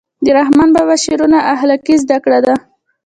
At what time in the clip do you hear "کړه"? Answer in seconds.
2.23-2.39